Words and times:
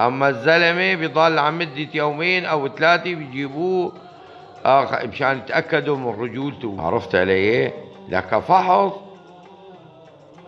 أما 0.00 0.28
الزلمة 0.28 0.94
بيضل 0.94 1.38
عن 1.38 1.58
مده 1.58 1.88
يومين 1.94 2.44
أو 2.44 2.68
ثلاثة 2.68 3.14
بيجيبوه. 3.14 3.92
آخ 4.64 5.04
مشان 5.04 5.38
يتأكدوا 5.38 5.96
من 5.96 6.20
رجولته. 6.20 6.76
عرفت 6.78 7.14
علي؟ 7.14 7.72
لك 8.08 8.38
فحص. 8.38 8.92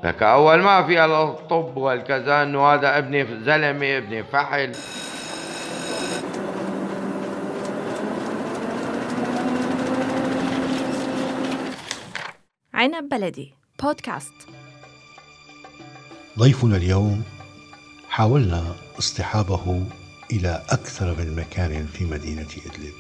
لك 0.05 0.23
أول 0.23 0.63
ما 0.63 0.87
في 0.87 1.05
الطب 1.05 1.77
والكذا 1.77 2.43
إنه 2.43 2.67
هذا 2.67 2.99
ابن 2.99 3.45
زلمة 3.45 3.97
ابن 3.97 4.23
فحل. 4.23 4.73
عنب 12.75 13.09
بلدي 13.09 13.55
بودكاست 13.83 14.35
ضيفنا 16.39 16.77
اليوم 16.77 17.23
حاولنا 18.09 18.88
اصطحابه 18.99 19.87
إلى 20.33 20.63
أكثر 20.69 21.15
من 21.19 21.37
مكان 21.37 21.87
في 21.87 22.05
مدينة 22.05 22.49
إدلب. 22.67 22.95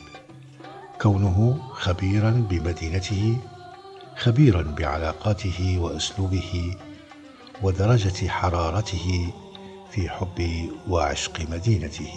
كونه 1.00 1.58
خبيرا 1.72 2.30
بمدينته 2.30 3.38
خبيرا 4.16 4.62
بعلاقاته 4.62 5.78
وأسلوبه 5.78 6.76
ودرجة 7.62 8.28
حرارته 8.28 9.32
في 9.90 10.08
حب 10.08 10.68
وعشق 10.88 11.40
مدينته. 11.50 12.12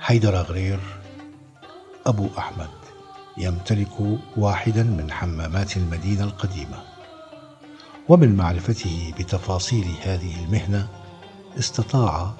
حيدر 0.00 0.34
غرير 0.34 0.80
أبو 2.06 2.28
أحمد 2.38 2.70
يمتلك 3.38 4.20
واحدا 4.36 4.82
من 4.82 5.12
حمامات 5.12 5.76
المدينة 5.76 6.24
القديمة. 6.24 6.82
ومن 8.08 8.36
معرفته 8.36 9.12
بتفاصيل 9.18 9.94
هذه 10.02 10.44
المهنة 10.44 11.03
استطاع 11.58 12.34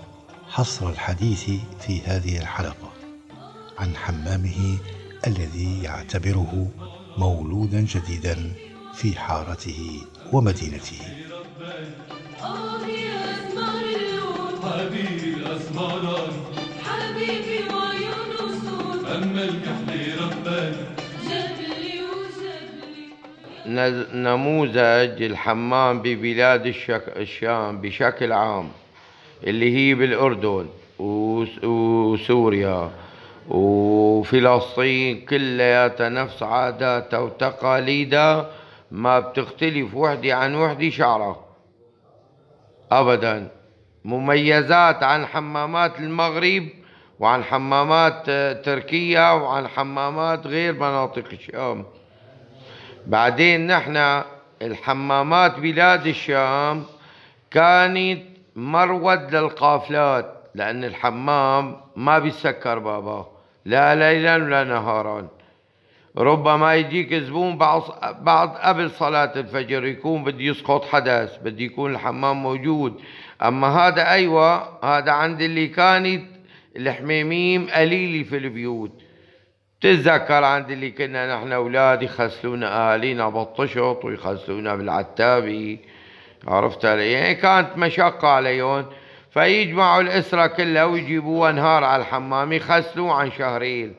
حصر 0.49 0.89
الحديث 0.89 1.51
في 1.81 2.01
هذه 2.01 2.39
الحلقة 2.39 2.93
عن 3.79 3.97
حمامه 3.97 4.79
الذي 5.27 5.83
يعتبره 5.83 6.69
مولودا 7.19 7.81
جديدا 7.81 8.53
في 8.95 9.19
حارته 9.19 10.01
ومدينته. 10.33 11.01
حبيبي 14.61 15.37
حبيبي 16.85 17.65
أما 19.15 19.43
رباني 20.21 20.95
نموذج 24.15 25.23
الحمام 25.23 26.03
ببلاد 26.03 26.67
الشام 27.17 27.81
بشكل 27.81 28.33
عام. 28.33 28.69
اللي 29.47 29.77
هي 29.77 29.95
بالأردن 29.95 30.67
وسوريا 31.63 32.91
وفلسطين 33.49 35.21
كلها 35.21 36.09
نفس 36.09 36.43
عاداتها 36.43 37.19
وتقاليدها 37.19 38.51
ما 38.91 39.21
بتختلف 39.21 39.95
وحدة 39.95 40.35
عن 40.35 40.55
وحدة 40.55 40.91
شعرها. 40.91 41.45
أبدا. 42.93 43.49
مميزات 44.05 45.03
عن 45.03 45.27
حمامات 45.27 45.99
المغرب 45.99 46.69
وعن 47.21 47.45
حمامات 47.45 48.31
تركيا 48.65 49.31
وعن 49.31 49.69
حمامات 49.69 50.47
غير 50.47 50.73
مناطق 50.73 51.25
الشام. 51.33 51.85
بعدين 53.07 53.67
نحن 53.67 54.23
الحمامات 54.63 55.59
بلاد 55.59 56.07
الشام 56.07 56.85
كانت 57.51 58.34
مرود 58.57 59.35
للقافلات 59.35 60.35
لأن 60.55 60.85
الحمام 60.85 61.77
ما 61.97 62.19
بيسكر 62.19 62.79
بابا 62.79 63.27
لا 63.65 63.95
ليلا 63.95 64.35
ولا 64.35 64.65
نهارا. 64.65 65.29
ربما 66.19 66.75
يجيك 66.75 67.15
زبون 67.15 67.59
بعض 67.59 67.83
بعد 68.21 68.49
قبل 68.49 68.91
صلاة 68.91 69.33
الفجر 69.37 69.85
يكون 69.85 70.25
بده 70.25 70.43
يسقط 70.43 70.85
حدث 70.85 71.39
بده 71.39 71.65
يكون 71.65 71.95
الحمام 71.95 72.43
موجود. 72.43 73.01
أما 73.43 73.69
هذا 73.69 74.11
أيوة 74.11 74.85
هذا 74.85 75.13
عند 75.13 75.41
اللي 75.41 75.69
كانت 75.69 76.25
الحميميم 76.77 77.67
قليلة 77.71 78.25
في 78.29 78.37
البيوت. 78.37 78.93
تتذكر 79.81 80.45
عند 80.45 80.71
اللي 80.71 80.91
كنا 80.91 81.37
نحن 81.37 81.53
أولاد 81.53 82.03
يخسلونا 82.03 82.93
أهالينا 82.93 83.29
بالطشط 83.29 84.05
ويخسلونا 84.05 84.75
بالعتابي. 84.75 85.81
عرفت 86.49 86.85
علي؟ 86.85 87.13
يعني 87.13 87.35
كانت 87.35 87.69
مشقة 87.77 88.29
عليهم 88.29 88.87
فيجمعوا 89.31 90.01
الأسرة 90.03 90.47
كلها 90.47 90.85
ويجيبوها 90.85 91.53
نهار 91.53 91.85
على 91.85 92.03
الحمام 92.03 92.53
يخسلوا 92.53 93.13
عن 93.13 93.31
شهرين. 93.31 93.95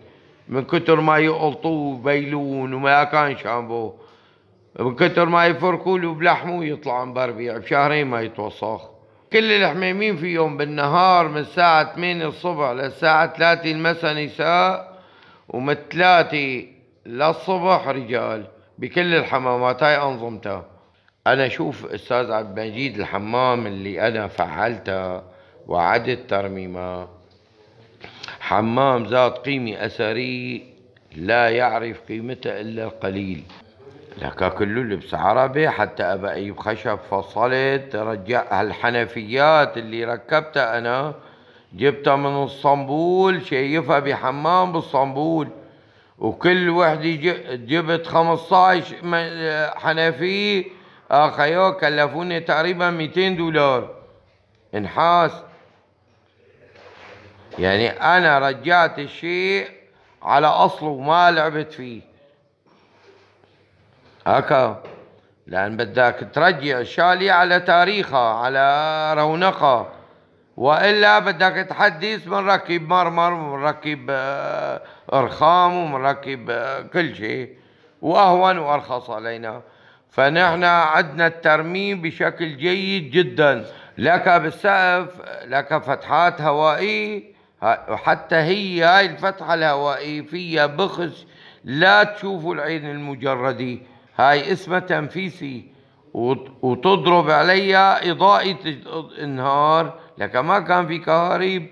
من 0.50 0.64
كتر 0.64 1.00
ما 1.00 1.18
يقلطوه 1.18 1.96
وبيلون 1.96 2.74
وما 2.74 3.04
كان 3.04 3.38
شامبو. 3.38 3.94
من 4.80 4.96
كتر 4.96 5.26
ما 5.26 5.46
يفركوا 5.46 6.00
له 6.00 6.14
بلحمه 6.14 6.60
ويطلع 6.60 7.04
بربيع 7.04 7.58
بشهرين 7.58 8.08
ما 8.08 8.22
يتوسخ. 8.22 8.90
كل 9.34 9.52
الحميمين 9.52 10.18
فيهم 10.18 10.58
بالنهار 10.58 11.28
من 11.28 11.38
الساعة 11.38 11.96
8 11.96 12.28
الصبح 12.28 12.70
للساعة 12.70 13.38
3 13.38 13.72
المساء 13.72 14.14
نساء 14.14 14.98
ومن 15.50 15.74
3 15.74 16.66
للصبح 17.06 17.88
رجال 17.88 18.46
بكل 18.78 19.16
الحمامات. 19.16 19.84
هاي 19.84 19.98
أنظمتها. 19.98 20.75
أنا 21.28 21.46
أشوف 21.46 21.86
أستاذ 21.86 22.32
عبد 22.32 22.60
المجيد 22.60 23.00
الحمام 23.00 23.68
اللي 23.68 24.08
أنا 24.08 24.28
فعلته 24.28 25.22
وعدت 25.68 26.30
ترميمه. 26.30 27.08
حمام 28.40 29.04
ذات 29.04 29.38
قيمة 29.38 29.86
أثرية 29.86 30.62
لا 31.16 31.50
يعرف 31.50 32.02
قيمتها 32.02 32.62
إلا 32.62 32.84
القليل 32.84 33.44
لك 34.18 34.54
كله 34.54 34.82
لبس 34.82 35.14
عربي 35.14 35.70
حتى 35.70 36.04
أبا 36.04 36.32
أيوب 36.32 36.58
خشب 36.58 37.00
فصلت 37.12 37.96
رجع 37.96 38.62
هالحنفيات 38.62 39.78
اللي 39.78 40.06
ركبتها 40.06 40.78
أنا 40.78 41.14
جبتها 41.74 42.16
من 42.16 42.44
اسطنبول 42.44 43.46
شيفها 43.46 44.00
بحمام 44.00 44.72
باسطنبول 44.72 45.48
وكل 46.20 46.70
وحدة 46.70 47.10
جبت 47.56 48.08
15 48.08 48.96
حنفية 49.80 50.66
اخيو 51.12 51.74
كلفوني 51.74 52.40
تقريبا 52.40 52.90
200 52.90 53.30
دولار 53.30 53.96
انحاس 54.76 55.32
يعني 57.60 57.90
أنا 57.90 58.40
رجعت 58.40 59.00
الشيء 59.00 59.70
على 60.24 60.48
اصله 60.48 61.02
ما 61.02 61.32
لعبت 61.32 61.74
فيه. 61.74 62.02
هكا. 64.28 64.84
لأن 65.48 65.78
بدك 65.78 66.28
ترجع 66.34 66.80
الشالية 66.80 67.32
على 67.32 67.60
تاريخها 67.60 68.34
على 68.34 69.14
رونقها. 69.18 69.88
وإلا 70.58 71.20
بدك 71.20 71.68
تحدث 71.70 72.26
بنركب 72.26 72.88
مرمر 72.90 73.34
وبنركب 73.34 74.08
آه، 74.10 74.82
أرخام 75.14 75.94
وبنركب 75.94 76.50
آه، 76.50 76.82
كل 76.82 77.16
شيء. 77.16 77.58
وأهون 78.02 78.58
وأرخص 78.58 79.10
علينا. 79.10 79.62
فنحن 80.16 80.64
عندنا 80.64 81.28
الترميم 81.28 82.02
بشكل 82.02 82.58
جيد 82.58 83.12
جدا. 83.12 83.66
لك 83.98 84.30
بالسقف 84.30 85.22
لك 85.46 85.78
فتحات 85.78 86.42
هوائية 86.42 87.24
وحتى 87.64 88.36
هي 88.36 88.84
هاي 88.84 89.06
الفتحة 89.06 89.54
الهوائية 89.54 90.22
فيها 90.22 90.66
بخش 90.66 91.26
لا 91.64 92.04
تشوفوا 92.04 92.56
العين 92.56 92.90
المجردة. 92.90 93.78
هاي 94.18 94.52
اسمها 94.52 94.80
تنفيسي. 94.80 95.76
وتضرب 96.62 97.30
عليها 97.30 98.12
إضاءة 98.12 98.58
النهار 99.20 100.00
لك 100.18 100.36
ما 100.36 100.60
كان 100.60 100.88
في 100.88 100.98
كهارب 100.98 101.66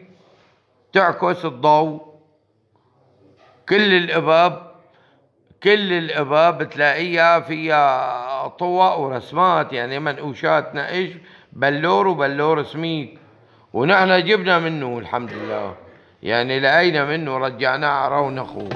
تعكس 0.94 1.46
الضوء. 1.46 2.14
كل 3.70 3.94
الأباب 3.94 4.74
كل 5.64 5.94
الابواب 5.94 6.58
بتلاقيها 6.58 7.40
فيها 7.40 8.33
طوق 8.48 8.98
ورسمات 8.98 9.74
يعني 9.74 10.00
منقوشات 10.00 10.76
نقش 10.76 11.10
بلور 11.54 12.08
وبلور 12.08 12.64
سميك. 12.64 13.18
ونحن 13.74 14.24
جبنا 14.24 14.60
منه 14.60 14.98
الحمد 15.00 15.34
لله. 15.34 15.76
يعني 16.24 16.60
لقينا 16.60 17.06
منه 17.06 17.38
رجعناه 17.38 17.88
على 17.90 18.16
رونقه 18.16 18.70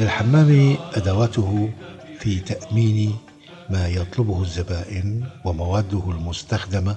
للحمام 0.00 0.76
أدواته 0.94 1.70
في 2.28 2.40
تأمين 2.40 3.16
ما 3.70 3.88
يطلبه 3.88 4.42
الزبائن 4.42 5.24
ومواده 5.44 6.02
المستخدمة 6.10 6.96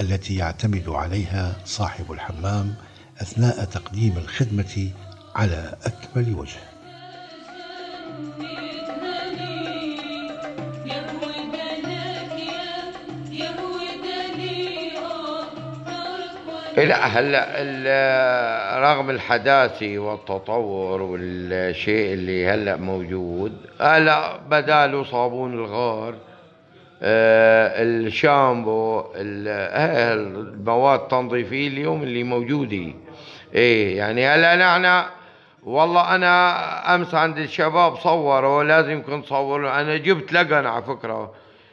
التي 0.00 0.36
يعتمد 0.36 0.88
عليها 0.88 1.56
صاحب 1.64 2.12
الحمام 2.12 2.74
أثناء 3.20 3.64
تقديم 3.64 4.16
الخدمة 4.18 4.90
على 5.34 5.76
أكمل 5.84 6.34
وجه. 6.34 6.60
لا 16.76 17.06
هلا 17.06 18.78
رغم 18.78 19.10
الحداثة 19.10 19.98
والتطور 19.98 21.02
والشيء 21.02 22.12
اللي 22.14 22.48
هلا 22.48 22.76
موجود 22.76 23.52
هلا 23.80 24.36
بداله 24.36 25.04
صابون 25.04 25.54
الغار 25.54 26.14
آه 27.02 27.82
الشامبو 27.82 29.04
المواد 29.16 31.00
التنظيفية 31.00 31.68
اليوم 31.68 32.02
اللي 32.02 32.22
موجودة. 32.22 32.92
إيه 33.54 33.96
يعني 33.98 34.26
هلا 34.26 34.56
نحن 34.56 35.02
والله 35.62 36.14
أنا 36.14 36.94
أمس 36.94 37.14
عند 37.14 37.38
الشباب 37.38 37.96
صوروا 37.96 38.64
لازم 38.64 39.02
كنت 39.02 39.26
صوروا 39.26 39.80
أنا 39.80 39.96
جبت 39.96 40.32
لقن 40.32 40.66
على 40.66 40.82
فكرة. 40.82 41.30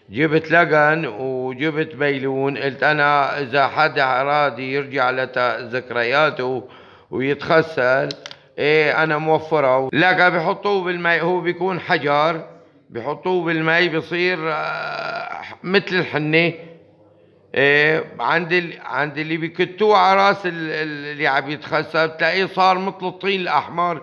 جبت 0.09 0.51
لقن 0.51 1.05
وجبت 1.05 1.95
بيلون 1.95 2.57
قلت 2.57 2.83
أنا 2.83 3.39
إذا 3.39 3.67
حدا 3.67 4.21
ارادي 4.21 4.73
يرجع 4.73 5.09
لذكرياته 5.11 6.63
ويتخسل 7.11 8.09
إيه 8.57 9.03
أنا 9.03 9.17
موفرة. 9.17 9.89
لقى 9.93 10.31
بحطوه 10.31 10.83
بالماء 10.83 11.23
هو 11.23 11.41
بيكون 11.41 11.79
حجر 11.79 12.45
بحطوه 12.89 13.45
بالماء 13.45 13.87
بصير 13.87 14.37
آه، 14.51 15.41
مثل 15.63 15.95
الحنة. 15.95 16.53
إيه 17.55 18.03
عند 18.19 18.53
ال... 18.53 18.73
عند 18.85 19.17
اللي 19.17 19.37
بكتوه 19.37 19.97
على 19.97 20.29
رأس 20.29 20.41
اللي 20.45 21.27
عم 21.27 21.49
يتخسر 21.49 22.05
بتلاقيه 22.07 22.45
صار 22.45 22.77
مثل 22.77 23.05
الطين 23.07 23.41
الأحمر. 23.41 24.01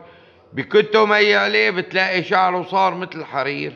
بكتوا 0.53 1.07
مي 1.07 1.35
عليه 1.35 1.71
بتلاقي 1.71 2.23
شعره 2.23 2.63
صار 2.63 2.95
مثل 2.95 3.21
الحرير. 3.21 3.73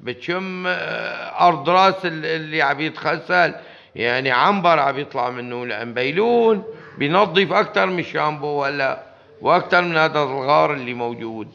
بتشم 0.00 0.66
آه، 0.66 1.48
أرض 1.48 1.70
راس 1.70 1.94
اللي 2.04 2.62
عم 2.62 2.80
يتخسل 2.80 3.54
يعني 3.94 4.30
عنبر 4.30 4.78
عم 4.78 4.98
يطلع 4.98 5.30
منه 5.30 5.66
لأن 5.66 5.94
بيلون. 5.94 6.62
بينظف 6.98 7.52
أكثر 7.52 7.86
من 7.86 7.98
الشامبو 7.98 8.46
ولا 8.46 9.02
وأكثر 9.40 9.82
من 9.82 9.96
هذا 9.96 10.22
الغار 10.22 10.72
اللي 10.74 10.94
موجود. 10.94 11.48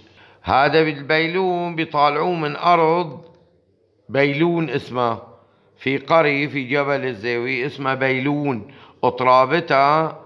هذا 0.44 0.84
بالبيلون 0.84 1.76
بيطالعوه 1.76 2.36
من 2.36 2.56
أرض 2.56 3.22
بيلون 4.10 4.70
اسمه. 4.70 5.20
في 5.78 5.98
قرية 5.98 6.48
في 6.48 6.64
جبل 6.64 7.06
الزاوية 7.06 7.66
اسمها 7.66 7.94
بيلون. 7.94 8.74
أطرابتها 9.04 10.20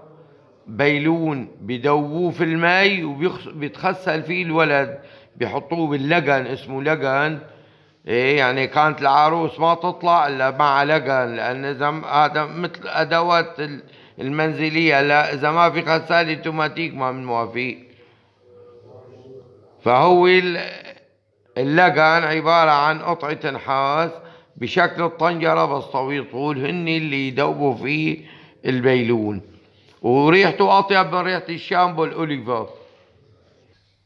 بيلون. 0.66 1.48
بدووه 1.60 2.30
في 2.30 2.44
المي 2.44 3.04
وبيتخسل 3.04 4.22
فيه 4.22 4.42
الولد. 4.42 4.98
بيحطوه 5.36 5.86
باللقن 5.86 6.46
اسمه 6.46 6.82
لقن 6.82 7.38
إيه 8.06 8.38
يعني 8.38 8.66
كانت 8.66 9.00
العروس 9.00 9.60
ما 9.60 9.74
تطلع 9.74 10.26
إلا 10.26 10.50
مع 10.50 10.82
لقن 10.82 11.34
لأن 11.36 11.64
إذا 11.64 11.90
هذا 12.06 12.44
مثل 12.44 12.80
أدوات 12.84 13.56
المنزلية 14.20 15.00
لا 15.00 15.34
إذا 15.34 15.50
ما 15.50 15.70
في 15.70 15.80
غسالة 15.80 16.34
أوتوماتيك 16.34 16.94
ما 16.94 17.12
من 17.12 17.24
موافق 17.24 17.76
فهو 19.82 20.26
اللقن 21.58 22.24
عبارة 22.24 22.70
عن 22.70 22.98
قطعة 22.98 23.50
نحاس 23.50 24.10
بشكل 24.56 25.02
الطنجرة 25.02 25.64
بس 25.64 25.84
طويل 25.84 26.30
طول 26.30 26.58
هن 26.58 26.88
اللي 26.88 27.28
يدوبوا 27.28 27.74
فيه 27.74 28.18
البيلون. 28.66 29.42
وريحته 30.02 30.78
أطيب 30.78 31.14
من 31.14 31.20
ريحة 31.20 31.42
الشامبو 31.48 32.04
الاوليفا 32.04 32.68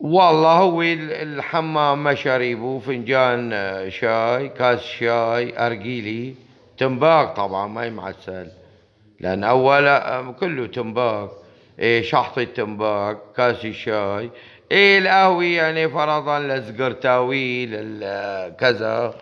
والله 0.01 0.53
هو 0.53 0.83
الحمام 0.83 2.05
مشاريبه 2.05 2.79
فنجان 2.79 3.53
آه، 3.53 3.89
شاي 3.89 4.49
كاس 4.49 4.81
شاي 4.81 5.67
أرجيلي 5.67 6.35
تنباك 6.79 7.37
طبعا 7.37 7.67
ما 7.67 7.91
معسل. 7.91 8.49
لأن 9.21 9.45
أولا 9.45 10.19
آه، 10.19 10.33
كله 10.33 10.67
تنباك 10.67 11.31
إيه 11.79 12.03
شحطة 12.03 12.45
تنباك 12.45 13.19
كاس 13.37 13.65
الشاي. 13.65 14.31
إيه 14.73 14.99
القهوة 14.99 15.45
يعني 15.45 15.89
فرضا 15.89 16.39
لزقرتاوي 16.41 17.67
كذا 18.51 19.15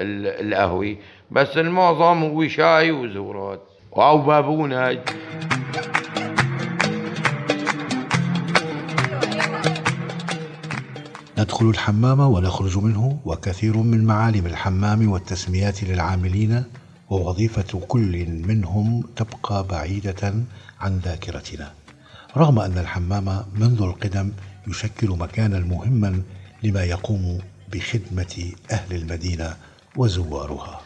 القهوة. 0.00 0.96
بس 1.30 1.58
المعظم 1.58 2.22
هو 2.24 2.48
شاي 2.48 2.90
وزورات 2.90 3.60
أو 3.96 4.18
بابونج 4.18 4.98
ندخل 11.42 11.70
الحمام 11.70 12.20
ونخرج 12.20 12.78
منه 12.78 13.18
وكثير 13.24 13.76
من 13.76 14.04
معالم 14.04 14.46
الحمام 14.46 15.10
والتسميات 15.10 15.84
للعاملين 15.84 16.64
ووظيفة 17.10 17.80
كل 17.88 18.26
منهم 18.26 19.02
تبقى 19.16 19.66
بعيدة 19.70 20.34
عن 20.80 20.98
ذاكرتنا. 20.98 21.72
رغم 22.36 22.58
أن 22.58 22.78
الحمام 22.78 23.44
منذ 23.54 23.82
القدم 23.82 24.32
يشكل 24.68 25.08
مكانا 25.08 25.58
مهما 25.58 26.22
لما 26.62 26.84
يقوم 26.84 27.38
بخدمة 27.72 28.52
أهل 28.72 28.96
المدينة 28.96 29.56
وزوارها. 29.96 30.80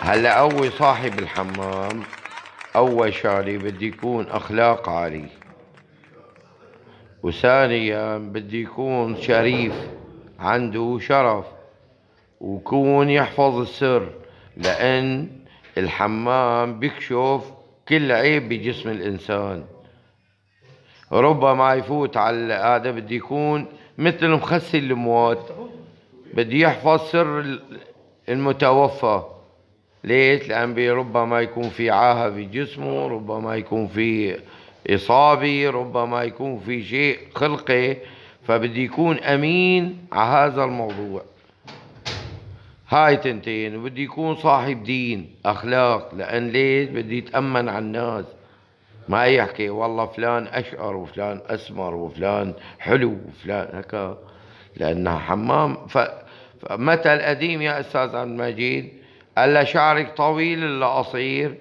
هلا 0.00 0.30
أول 0.30 0.72
صاحب 0.78 1.18
الحمام 1.18 2.02
أول 2.76 3.14
شغلة 3.14 3.58
بدي 3.58 3.86
يكون 3.86 4.26
أخلاق 4.26 4.88
عالية 4.88 5.39
وثانيا 7.22 8.18
بدي 8.18 8.62
يكون 8.62 9.16
شريف 9.16 9.74
عنده 10.38 10.98
شرف 11.00 11.44
ويكون 12.40 13.10
يحفظ 13.10 13.58
السر 13.60 14.08
لأن 14.56 15.28
الحمام 15.78 16.78
بيكشف 16.78 17.52
كل 17.88 18.12
عيب 18.12 18.48
بجسم 18.48 18.90
الإنسان 18.90 19.64
ربما 21.12 21.74
يفوت 21.74 22.16
على 22.16 22.54
هذا 22.54 22.90
بدي 22.90 23.16
يكون 23.16 23.66
مثل 23.98 24.28
مخسي 24.28 24.78
الأموات 24.78 25.48
بدي 26.34 26.60
يحفظ 26.60 27.00
سر 27.10 27.58
المتوفى 28.28 29.22
ليش؟ 30.04 30.48
لأن 30.48 30.90
ربما 30.90 31.40
يكون 31.40 31.68
في 31.68 31.90
عاهة 31.90 32.30
في 32.30 32.44
جسمه 32.44 33.06
ربما 33.08 33.56
يكون 33.56 33.86
في 33.86 34.36
إصابة 34.90 35.70
ربما 35.70 36.22
يكون 36.22 36.58
في 36.58 36.84
شيء 36.84 37.18
خلقي 37.34 37.96
فبدي 38.46 38.84
يكون 38.84 39.18
أمين 39.18 40.06
على 40.12 40.52
هذا 40.52 40.64
الموضوع. 40.64 41.22
هاي 42.88 43.16
تنتين 43.16 43.76
وبدي 43.76 44.04
يكون 44.04 44.36
صاحب 44.36 44.82
دين 44.84 45.34
أخلاق 45.46 46.14
لأن 46.14 46.48
ليش؟ 46.48 46.88
بدي 46.88 47.18
يتأمن 47.18 47.68
على 47.68 47.78
الناس. 47.78 48.24
ما 49.08 49.24
يحكي 49.24 49.70
والله 49.70 50.06
فلان 50.06 50.46
أشقر 50.46 50.96
وفلان 50.96 51.40
أسمر 51.46 51.94
وفلان 51.94 52.54
حلو 52.78 53.16
وفلان 53.28 53.68
هكا 53.72 54.18
لأنها 54.76 55.18
حمام. 55.18 55.86
ف... 55.86 55.98
فمثل 56.60 57.20
قديم 57.20 57.62
يا 57.62 57.80
أستاذ 57.80 58.00
عبد 58.00 58.30
المجيد؟ 58.30 58.92
قال 59.38 59.66
شعرك 59.66 60.16
طويل 60.16 60.64
إلا 60.64 60.86
قصير؟ 60.86 61.54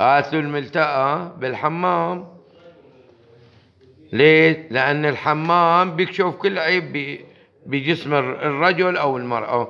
قالت 0.00 0.32
له 0.32 0.40
الملتقى 0.40 1.32
بالحمام. 1.38 2.26
ليه؟ 4.12 4.68
لأن 4.70 5.04
الحمام 5.04 5.96
بيكشف 5.96 6.24
كل 6.24 6.58
عيب 6.58 7.20
بجسم 7.66 8.14
الرجل 8.14 8.96
أو 8.96 9.16
المرأة. 9.16 9.68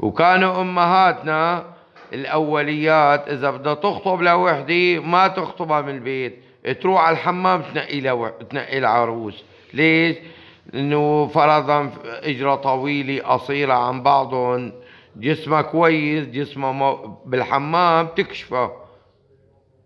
وكانوا 0.00 0.60
أمهاتنا 0.60 1.64
الأوليات 2.12 3.28
إذا 3.28 3.50
بدها 3.50 3.74
تخطب 3.74 4.22
لوحدة 4.22 5.00
ما 5.00 5.28
تخطبها 5.28 5.80
من 5.80 5.94
البيت. 5.94 6.42
تروح 6.80 7.00
على 7.00 7.12
الحمام 7.12 7.62
تنقي 7.62 8.00
لو... 8.00 8.28
تنقي 8.28 8.78
العروس. 8.78 9.44
ليش؟ 9.72 10.16
لأنه 10.72 11.26
فرضا 11.26 11.90
إجرة 12.06 12.54
طويلة 12.54 13.22
قصيرة 13.22 13.74
عن 13.74 14.02
بعضهم. 14.02 14.72
جسمها 15.16 15.62
كويس 15.62 16.26
جسمها 16.26 17.18
بالحمام 17.26 18.06
تكشفه. 18.06 18.83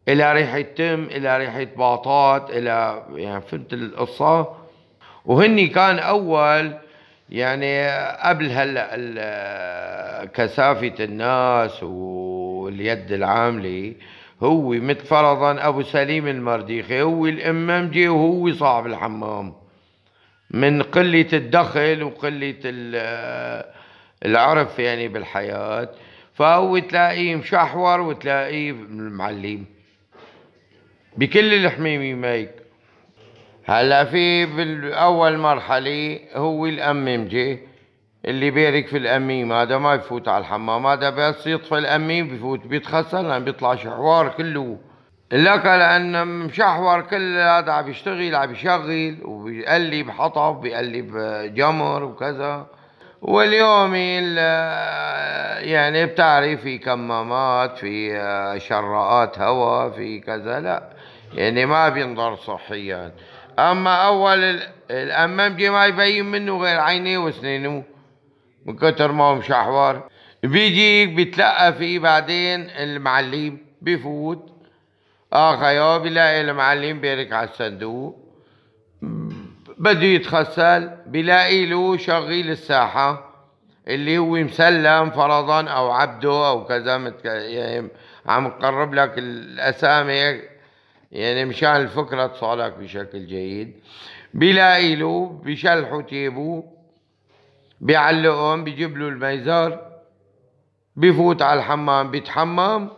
إلى 0.09 0.33
ريحه 0.33 0.61
تم 0.61 1.05
إلى 1.05 1.39
ريحه 1.39 1.65
باطات 1.65 2.51
إلى 2.51 3.03
يعني 3.15 3.41
فهمت 3.41 3.73
القصة؟ 3.73 4.49
وهني 5.25 5.67
كان 5.67 5.99
أول 5.99 6.75
يعني 7.31 7.89
قبل 8.17 8.51
هلأ 8.51 10.25
كثافة 10.35 11.05
الناس 11.05 11.83
واليد 11.83 13.13
العاملة 13.13 13.95
هو 14.43 14.71
مثل 14.71 15.01
فرضا 15.01 15.69
أبو 15.69 15.83
سليم 15.83 16.27
المرديخي 16.27 17.03
هو 17.03 17.27
الإمامجي 17.27 18.09
وهو 18.09 18.53
صاحب 18.53 18.87
الحمام. 18.87 19.55
من 20.51 20.83
قلة 20.83 21.29
الدخل 21.33 22.03
وقلة 22.03 22.55
العرف 24.25 24.79
يعني 24.79 25.09
بالحياة 25.09 25.89
فهو 26.35 26.79
تلاقيه 26.79 27.37
مشحور 27.37 28.01
وتلاقيه 28.01 28.73
معلم. 28.91 29.65
بكل 31.19 31.55
الحميمي 31.55 32.29
هيك 32.29 32.51
هلا 33.65 34.05
في 34.05 34.47
بالأول 34.47 35.39
مرحلة 35.39 36.19
هو 36.35 36.67
الاممجه 36.67 37.59
اللي 38.25 38.51
بيرك 38.51 38.87
في 38.87 38.97
الأميم 38.97 39.53
هذا 39.53 39.79
ما 39.79 39.95
يفوت 39.95 40.29
على 40.29 40.41
الحمام 40.41 40.87
هذا 40.87 41.11
بس 41.11 41.47
يطفي 41.47 41.79
الأميم 41.79 42.29
بفوت 42.29 42.67
بيتخسر 42.67 43.23
لأن 43.23 43.45
بيطلع 43.45 43.75
شحوار 43.75 44.29
كله. 44.29 44.79
لك 45.33 45.65
لأن 45.67 46.27
مشحور 46.27 47.01
كل 47.01 47.37
هذا 47.37 47.73
عم 47.73 47.91
يشتغل 47.91 48.35
عم 48.35 48.53
يشغل 48.53 49.19
وبيقلب 49.25 50.11
حطب 50.11 50.61
بيقلب 50.61 51.17
جمر 51.55 52.05
وكذا. 52.05 52.67
واليوم 53.23 53.95
يعني 55.65 56.07
بتعرف 56.07 56.61
في 56.61 56.79
كمامات 56.79 57.79
في 57.79 58.61
شراءات 58.69 59.39
هواء 59.39 59.91
في 59.91 60.21
كذا 60.21 60.61
لا. 60.61 60.98
يعني 61.35 61.67
ما 61.67 61.89
بينضر 61.89 62.37
صحيا. 62.37 63.13
أما 63.59 64.07
أول 64.07 64.61
الامامجي 64.91 65.71
ما 65.71 65.87
يبين 65.87 66.25
منه 66.25 66.59
غير 66.59 66.81
عينيه 66.81 67.19
وسنينه 67.19 67.85
من 68.67 68.77
كتر 68.77 69.13
ما 69.13 69.25
هو 69.25 69.35
مشحور 69.35 70.09
بيجيك 70.43 71.09
بيتلقى 71.09 71.73
فيه 71.73 71.99
بعدين 71.99 72.71
المعلم 72.71 73.59
بفوت 73.83 74.53
آه 75.33 75.57
خيا 75.57 75.99
بيلاقي 75.99 76.41
المعلم 76.41 77.01
بيرك 77.01 77.33
على 77.33 77.49
الصندوق. 77.49 78.19
بده 79.79 80.07
يتخسل 80.07 80.91
بيلاقي 81.07 81.67
له 81.67 81.97
شغيل 81.97 82.51
الساحة 82.51 83.29
اللي 83.89 84.19
هو 84.19 84.35
مسلم 84.35 85.11
فرضا 85.11 85.69
أو 85.69 85.91
عبده 85.91 86.49
أو 86.49 86.65
كذا. 86.65 87.13
يعني 87.25 87.89
عم 88.27 88.47
نقرب 88.47 88.95
لك 88.95 89.19
الأسامي 89.19 90.41
يعني 91.13 91.45
مشان 91.45 91.77
الفكرة 91.77 92.27
تصالك 92.27 92.73
بشكل 92.73 93.27
جيد 93.27 93.73
بيلاقي 94.35 94.97
له 94.97 95.41
بيشلحوا 95.45 96.03
تيبو 96.03 96.65
بيعلقهم 97.81 98.65
بيجيب 98.65 98.99
له 98.99 99.09
الميزار 99.09 99.89
بفوت 100.97 101.43
على 101.43 101.61
الحمام 101.61 102.11
بيتحمم 102.11 102.91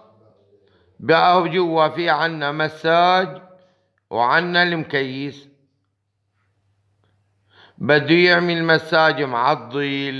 بقى 1.00 1.48
جوا 1.48 1.88
في 1.88 2.10
عنا 2.10 2.52
مساج 2.52 3.42
وعنا 4.10 4.62
المكيس. 4.62 5.48
بده 7.78 8.14
يعمل 8.14 8.64
مساج 8.64 9.22
معضي 9.22 10.10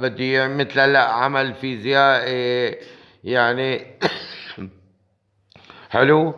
بده 0.00 0.24
يعمل 0.24 0.56
مثل 0.56 0.92
لا 0.92 1.02
عمل 1.04 1.54
فيزيائي 1.54 2.76
يعني 3.24 3.86
حلو؟ 5.94 6.34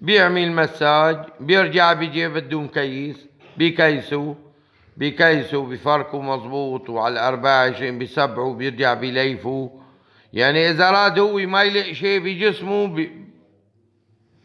بيعمل 0.00 0.52
مساج 0.52 1.16
بيرجع 1.40 1.92
بيجي 1.92 2.28
بده 2.28 2.60
مكيس 2.60 3.26
بيكيسوا 3.56 4.34
بيكيسوا 4.96 5.66
بفركوا 5.66 6.22
مظبوط 6.22 6.90
وعلى 6.90 7.12
الأربعة 7.12 7.68
عشرين 7.68 7.98
بيسبعوا 7.98 8.54
بيرجع 8.54 8.94
بيليفوا 8.94 9.68
يعني 10.32 10.70
إذا 10.70 10.90
راد 10.90 11.18
هو 11.18 11.36
ما 11.36 11.62
يلاقي 11.62 11.94
شيء 11.94 12.20
بجسمه 12.20 12.86
بي 12.86 13.10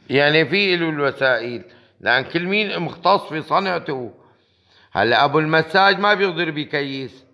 يعني 0.10 0.46
في 0.46 0.76
له 0.76 0.90
الوسائل. 0.90 1.64
لأن 2.02 2.24
كل 2.24 2.46
مين 2.46 2.80
مختص 2.80 3.30
في 3.30 3.42
صنعته. 3.42 4.14
هلأ 4.92 5.26
أبو 5.26 5.40
المساج 5.40 6.00
ما 6.00 6.14
بيقدر 6.14 6.52
بيكيس 6.52 7.27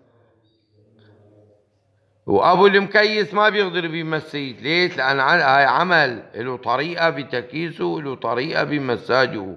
وأبو 2.26 2.66
المكيس 2.66 3.34
ما 3.34 3.48
بيقدر 3.48 3.86
بيمسيت 3.88 4.62
ليش؟ 4.62 4.96
لأن 4.96 5.20
هاي 5.20 5.64
عمل 5.64 6.22
له 6.34 6.56
طريقة 6.56 7.10
بتكييسه 7.10 7.98
له 8.04 8.14
طريقة 8.14 8.64
بمساجه 8.64 9.56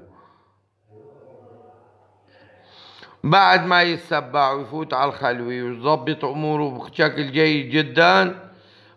بعد 3.24 3.66
ما 3.66 3.82
يتسبع 3.84 4.52
ويفوت 4.52 4.94
على 4.94 5.10
الخلوة 5.10 5.48
ويظبط 5.48 6.26
أموره 6.26 6.70
بشكل 6.90 7.32
جيد 7.32 7.70
جدا 7.70 8.36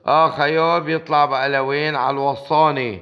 آه 0.07 0.31
خيار 0.31 0.81
بيطلع 0.81 1.25
بقى 1.25 1.49
لوين؟ 1.49 1.97
على 1.97 2.15
الوصانة. 2.15 2.99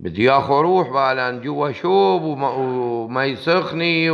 بده 0.00 0.22
ياخذ 0.22 0.54
روح 0.54 0.88
بقى 0.90 1.14
لأن 1.14 1.40
جوا 1.40 1.72
شوب 1.72 2.22
وما 2.22 3.24
يسخني 3.24 4.10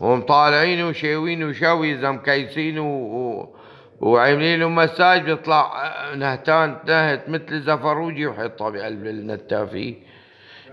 ومطالعين 0.00 0.84
وشاوين 0.84 1.44
وشوي 1.44 1.92
إذا 1.94 2.10
مكيسين 2.10 2.78
و... 2.78 3.53
وعاملين 4.00 4.60
له 4.60 4.68
مساج 4.68 5.22
بيطلع 5.22 5.72
نهتان 6.14 6.76
نهت 6.86 7.28
مثل 7.28 7.60
زفروجي 7.62 8.26
وحطها 8.26 8.70
بقلب 8.70 9.06
النتافي 9.06 9.94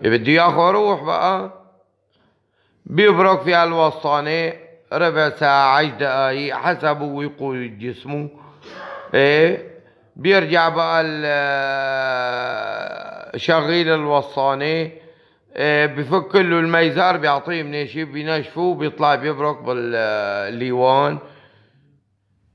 بده 0.01 0.31
ياخذ 0.31 0.57
روح 0.71 1.03
بقى. 1.03 1.51
بيبرك 2.85 3.41
في 3.41 3.63
الوسطانة 3.63 4.53
ربع 4.93 5.29
ساعة 5.29 5.77
عشر 5.77 5.89
دقايق 5.99 6.55
حسب 6.55 6.97
قوة 7.39 7.65
جسمه. 7.79 8.29
إيه؟ 9.13 9.71
بيرجع 10.15 10.69
بقى 10.69 11.03
شغيل 13.37 13.89
الوسطانة 13.89 14.89
إيه؟ 15.55 15.85
بفك 15.85 16.35
له 16.35 16.59
الميزار 16.59 17.17
بيعطيه 17.17 17.63
منيشي 17.63 18.03
بينشفوه 18.05 18.75
بيطلع 18.75 19.15
بيبرك 19.15 19.57
بالليوان. 19.57 21.17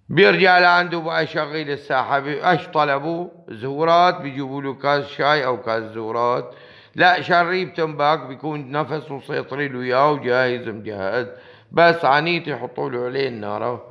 بيرجع 0.08 0.58
لعنده 0.58 0.98
بقى 0.98 1.26
شغيل 1.26 1.70
الساحة 1.70 2.22
إيش 2.26 2.66
طلبوا؟ 2.66 3.28
زهورات 3.48 4.20
بيجيبوا 4.20 4.62
له 4.62 4.74
كاس 4.74 5.08
شاي 5.08 5.46
أو 5.46 5.62
كاس 5.62 5.82
زهورات. 5.82 6.54
لا 6.94 7.22
شريب 7.22 7.74
تنباك 7.74 8.20
بيكون 8.20 8.70
نفسه 8.70 9.20
سيطري 9.20 9.68
له 9.68 9.80
اياه 9.80 10.10
وجاهز 10.10 10.68
مجهز. 10.68 11.26
بس 11.72 12.04
عنيت 12.04 12.48
يحطوا 12.48 12.90
له 12.90 13.04
عليه 13.04 13.28
النار. 13.28 13.82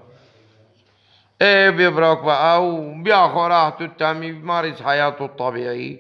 إيه 1.42 1.70
بيبرك 1.70 2.24
بقى 2.24 2.66
وبياخذ 2.68 3.40
راحته 3.40 3.86
التامي 3.86 4.32
بيمارس 4.32 4.82
حياته 4.82 5.26
الطبيعي. 5.26 6.00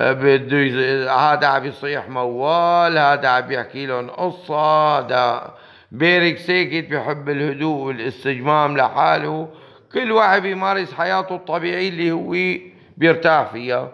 بده 0.00 1.12
هذا 1.12 1.46
عم 1.46 1.64
يصيح 1.64 2.08
موال 2.08 2.98
هذا 2.98 3.28
عم 3.28 3.52
يحكي 3.52 3.86
لهم 3.86 4.10
قصة 4.10 4.98
هذا 4.98 5.54
بيرك 5.90 6.38
ساكت 6.38 6.90
بحب 6.90 7.28
الهدوء 7.28 7.86
والاستجمام 7.86 8.76
لحاله. 8.76 9.48
كل 9.92 10.12
واحد 10.12 10.42
بيمارس 10.42 10.94
حياته 10.94 11.34
الطبيعية 11.36 11.88
اللي 11.88 12.12
هو 12.12 12.58
بيرتاح 12.96 13.52
فيها. 13.52 13.92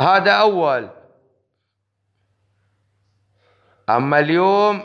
هذا 0.00 0.30
أول. 0.30 0.88
أما 3.88 4.18
اليوم 4.18 4.82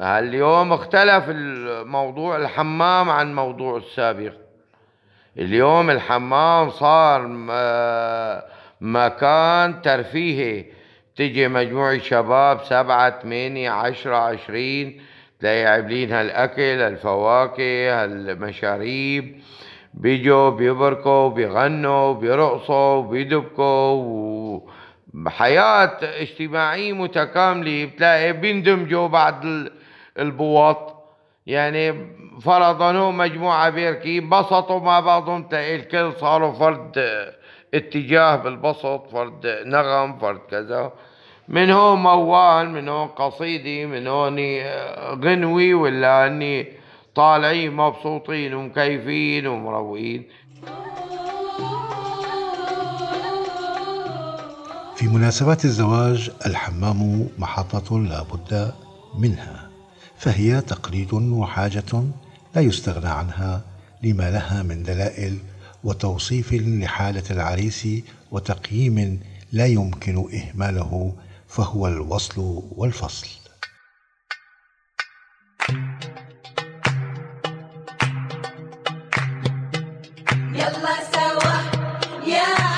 اليوم 0.00 0.72
اختلف 0.72 1.24
الموضوع 1.28 2.36
الحمام 2.36 3.10
عن 3.10 3.34
موضوع 3.34 3.76
السابق. 3.76 4.32
اليوم 5.38 5.90
الحمام 5.90 6.70
صار 6.70 7.26
مكان 8.80 9.82
ترفيهي. 9.82 10.77
تجي 11.18 11.48
مجموعة 11.48 11.98
شباب 11.98 12.64
سبعة 12.64 13.20
ثمانية 13.20 13.70
عشرة 13.70 14.16
عشرين 14.16 15.00
تلاقي 15.40 15.64
عاملين 15.66 16.12
هالأكل 16.12 16.62
هالفواكه 16.62 18.04
هالمشاريب. 18.04 19.40
بيجوا 19.94 20.50
بيبركوا 20.50 21.28
بيغنوا 21.28 22.12
بيرقصوا 22.12 23.02
بيدبكوا 23.02 24.60
حياة 25.26 25.98
اجتماعية 26.02 26.92
متكاملة. 26.92 27.84
بتلاقي 27.84 28.32
بيندمجوا 28.32 29.08
بعد 29.08 29.70
البواط. 30.18 30.94
يعني 31.46 31.94
فرضا 32.40 33.10
مجموعة 33.10 33.70
بيركي 33.70 34.18
انبسطوا 34.18 34.80
مع 34.80 35.00
بعضهم 35.00 35.42
تلاقي 35.42 35.76
الكل 35.76 36.12
صاروا 36.12 36.52
فرد 36.52 36.98
اتجاه 37.74 38.36
بالبسط 38.36 39.02
فرد 39.12 39.46
نغم 39.66 40.18
فرد 40.18 40.40
كذا. 40.50 40.92
من 41.48 41.70
هون 41.70 41.98
موال 41.98 42.70
من 42.70 42.88
هون 42.88 43.08
قصيدة 43.08 43.86
من 43.86 44.06
هون 44.06 44.38
غنوي 45.24 45.74
ولا 45.74 46.26
أني 46.26 46.66
طالعين 47.14 47.72
مبسوطين 47.72 48.54
ومكيفين 48.54 49.46
ومروقين. 49.46 50.26
في 54.96 55.06
مناسبات 55.06 55.64
الزواج 55.64 56.30
الحمام 56.46 57.28
محطة 57.38 57.98
لا 57.98 58.22
بد 58.22 58.74
منها 59.18 59.70
فهي 60.16 60.60
تقليد 60.60 61.12
وحاجة 61.12 62.02
لا 62.54 62.60
يستغنى 62.60 63.08
عنها 63.08 63.60
لما 64.02 64.30
لها 64.30 64.62
من 64.62 64.82
دلائل 64.82 65.38
وتوصيف 65.84 66.52
لحالة 66.52 67.22
العريس 67.30 67.88
وتقييم 68.30 69.20
لا 69.52 69.66
يمكن 69.66 70.28
إهماله 70.34 71.16
فهو 71.48 71.86
الوصل 71.86 72.62
والفصل. 72.76 73.26
يلا 80.54 80.94
سوا 81.12 81.56
يا 82.26 82.77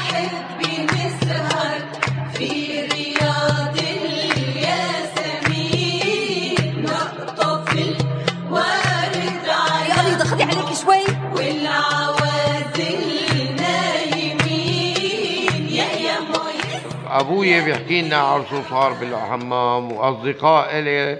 ابويا 17.20 17.64
بيحكي 17.64 18.02
لنا 18.02 18.16
عرسه 18.16 18.62
صار 18.70 18.92
بالحمام 18.92 19.92
وأصدقاء 19.92 20.78
إلي 20.78 21.18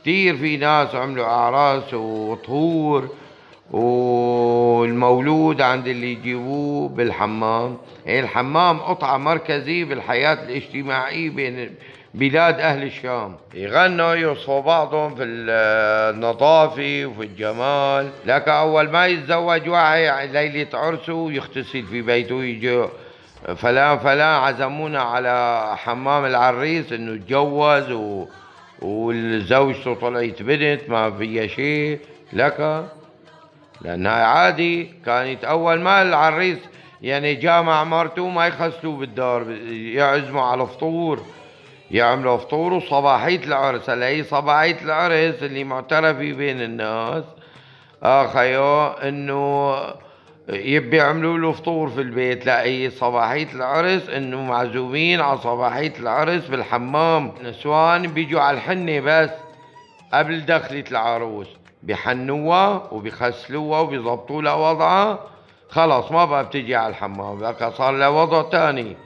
كثير 0.00 0.36
في 0.36 0.56
ناس 0.56 0.94
عملوا 0.94 1.24
أعراس 1.24 1.94
وطهور 1.94 3.08
والمولود 3.70 5.60
عند 5.60 5.88
اللي 5.88 6.12
يجيبوه 6.12 6.88
بالحمام. 6.88 7.78
يعني 8.06 8.20
الحمام 8.20 8.78
قطعة 8.78 9.16
مركزية 9.16 9.84
بالحياة 9.84 10.32
الاجتماعية 10.32 11.30
بين 11.30 11.74
بلاد 12.14 12.60
أهل 12.60 12.82
الشام. 12.82 13.36
يغنوا 13.54 14.14
يوصفوا 14.14 14.60
بعضهم 14.60 15.14
في 15.14 15.24
النظافة 15.24 17.06
وفي 17.06 17.22
الجمال. 17.22 18.10
لكن 18.26 18.50
أول 18.50 18.90
ما 18.90 19.06
يتزوج 19.06 19.68
واحد 19.68 20.30
ليلة 20.36 20.68
عرسه 20.74 21.32
يغتسل 21.32 21.82
في 21.82 22.02
بيته 22.02 22.44
يجي 22.44 22.84
فلان 23.56 23.98
فلان 23.98 24.34
عزمونا 24.42 25.02
على 25.02 25.66
حمام 25.76 26.24
العريس 26.24 26.92
إنه 26.92 27.16
تجوز 27.16 27.90
و... 27.90 28.26
والزوجته 28.82 29.94
طلعت 29.94 30.42
بنت 30.42 30.80
ما 30.88 31.10
فيها 31.10 31.46
شيء 31.46 31.98
لك؟ 32.32 32.84
لانها 33.80 34.24
عادي 34.24 34.94
كانت 35.06 35.44
اول 35.44 35.80
ما 35.80 36.02
العريس 36.02 36.58
يعني 37.02 37.34
جامع 37.34 37.84
مرته 37.84 38.28
ما 38.28 38.46
يخسلوه 38.46 38.96
بالدار 38.96 39.50
يعزموا 39.70 40.42
على 40.42 40.66
فطور. 40.66 41.22
يعملوا 41.90 42.36
فطور 42.36 42.72
وصباحية 42.72 43.44
العرس. 43.44 43.90
هلا 43.90 44.06
هي 44.06 44.24
صباحية 44.24 44.76
العرس 44.82 45.42
اللي 45.42 45.64
معترفة 45.64 46.32
بين 46.32 46.62
الناس. 46.62 47.24
اخيو 48.02 48.86
إنه 48.86 49.76
يبي 50.48 50.96
يعملوا 50.96 51.38
له 51.38 51.52
فطور 51.52 51.88
في 51.88 52.00
البيت 52.00 52.46
لا 52.46 52.62
هي 52.62 52.90
صباحية 52.90 53.48
العرس 53.54 54.08
إنه 54.08 54.42
معزومين 54.42 55.20
على 55.20 55.38
صباحية 55.38 55.92
العرس 56.00 56.46
بالحمام 56.46 57.32
نسوان 57.44 58.06
بيجوا 58.06 58.40
على 58.40 58.56
الحنة 58.56 59.00
بس 59.00 59.30
قبل 60.12 60.46
دخلة 60.46 60.84
العروس. 60.90 61.46
بحنوها 61.82 62.88
وبيخسلوها 62.92 63.80
وبيظبطوا 63.80 64.42
لها 64.42 64.54
وضعها 64.54 65.18
خلاص 65.68 66.12
ما 66.12 66.24
بقى 66.24 66.44
بتجي 66.44 66.76
على 66.76 66.90
الحمام 66.90 67.38
بقى 67.38 67.72
صار 67.72 67.92
لها 67.92 68.08
وضع 68.08 68.42
تاني. 68.42 68.96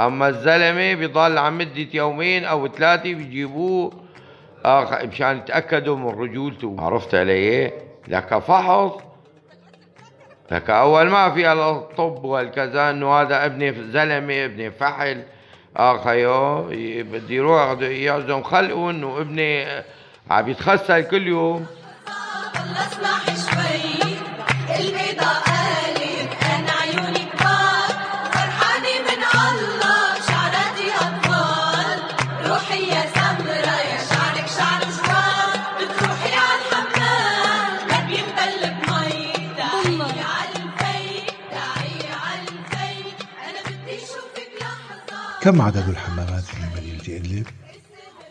أما 0.00 0.28
الزلمة 0.28 0.94
بيضل 0.94 1.38
عن 1.38 1.58
مدة 1.58 1.86
يومين 1.94 2.44
أو 2.44 2.68
ثلاثة 2.68 3.14
بيجيبوه 3.14 3.92
مشان 5.04 5.36
يتأكدوا 5.36 5.96
من 5.96 6.08
رجولته. 6.08 6.76
عرفت 6.78 7.14
علي؟ 7.14 7.72
لك 8.08 8.38
فحص 8.38 8.92
لك 10.50 10.70
أول 10.70 11.08
ما 11.10 11.34
في 11.34 11.52
الطب 11.52 12.24
والكذا 12.24 12.90
انه 12.90 13.20
هذا 13.20 13.44
ابني 13.44 13.72
زلمة 13.92 14.44
ابني 14.44 14.70
فحل 14.70 15.22
اخيو 15.76 16.62
بدي 17.02 17.34
يروح 17.34 17.80
يعزم 17.80 18.42
خلقه 18.42 18.90
انه 18.90 19.20
ابني 19.20 19.66
عم 20.30 20.48
يتخسل 20.48 21.00
كل 21.00 21.26
يوم. 21.26 21.66
اسمح 22.76 23.24
شوي 23.26 24.16
البيضة 24.78 25.25
كم 45.46 45.62
عدد 45.62 45.88
الحمامات 45.88 46.42
في 46.42 46.56
مدينة 46.76 47.20
إدلب 47.20 47.46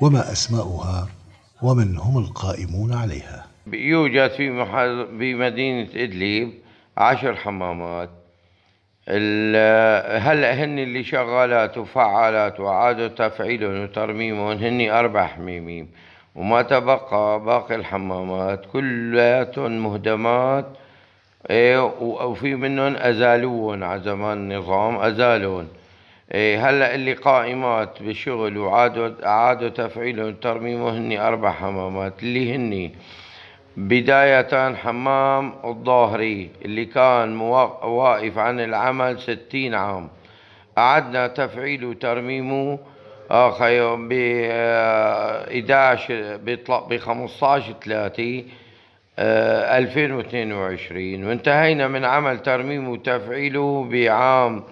وما 0.01 0.31
أسماؤها؟ 0.31 1.07
ومن 1.61 1.97
هم 1.97 2.17
القائمون 2.17 2.93
عليها؟ 2.93 3.45
يوجد 3.73 4.27
في 4.27 4.49
محل 4.49 5.05
بمدينة 5.05 5.87
إدلب 5.95 6.53
عشر 6.97 7.35
حمامات. 7.35 8.09
هلا 10.19 10.53
هن 10.53 10.79
اللي 10.79 11.03
شغالات 11.03 11.77
وفعالات 11.77 12.59
وإعادة 12.59 13.07
تفعيلهم 13.07 13.83
وترميمهم؟ 13.83 14.57
هن 14.57 14.89
أربع 14.89 15.25
حميميم 15.25 15.87
وما 16.35 16.61
تبقى 16.61 17.39
باقي 17.39 17.75
الحمامات 17.75 18.65
كلياتهم 18.73 19.83
مهدمات. 19.83 20.65
إيه 21.49 21.85
وفي 22.01 22.55
منهم 22.55 22.95
أزالوهم 22.95 23.83
على 23.83 24.01
زمان 24.01 24.37
النظام 24.37 24.95
أزالوهم 24.97 25.67
هلا 26.33 26.95
اللي 26.95 27.13
قائمات 27.13 28.03
بالشغل 28.03 28.57
وعادوا 28.57 29.09
أعادوا 29.25 29.69
تفعيلهم 29.69 30.27
وترميمهم 30.27 30.95
هن 30.95 31.17
أربع 31.17 31.51
حمامات 31.51 32.23
اللي 32.23 32.55
هن 32.55 32.91
بداية 33.77 34.75
حمام 34.75 35.53
الظاهري 35.65 36.49
اللي 36.65 36.85
كان 36.85 37.39
واقف 37.41 38.37
عن 38.37 38.59
العمل 38.59 39.19
ستين 39.19 39.73
عام. 39.73 40.09
أعدنا 40.77 41.27
تفعيله 41.27 41.87
وترميمه 41.87 42.79
آخر 43.31 43.67
يوم 43.67 44.07
ب 44.07 44.13
11 44.13 46.37
ب 46.67 46.97
15 46.97 47.73
3 47.85 48.43
2022 49.19 51.23
وانتهينا 51.27 51.87
من 51.87 52.05
عمل 52.05 52.39
ترميمه 52.39 52.91
وتفعيله 52.91 53.87
بعام 53.91 54.63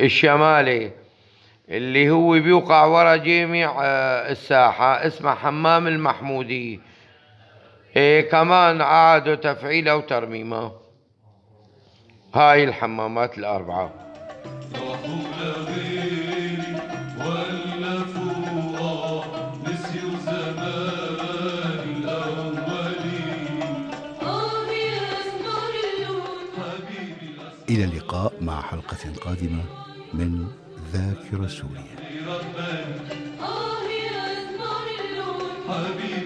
الشمالي 0.00 0.90
اللي 1.68 2.10
هو 2.10 2.30
بيوقع 2.30 2.84
ورا 2.84 3.16
جامع 3.16 3.74
آه، 3.82 4.30
الساحة. 4.32 5.06
اسمه 5.06 5.34
حمام 5.34 5.86
المحمودي. 5.86 6.80
إيه 7.96 8.30
كمان 8.30 8.80
عادوا 8.80 9.34
تفعيله 9.34 9.96
وترميمه. 9.96 10.72
هاي 12.34 12.64
الحمامات 12.64 13.38
الأربعة. 13.38 13.90
إلى 27.68 27.84
اللقاء 27.84 28.32
مع 28.40 28.62
حلقة 28.62 29.12
قادمة 29.24 29.64
من 30.14 30.48
ذاكرة 30.92 31.46
سوريا. 31.46 31.94
حبيبي 35.68 36.23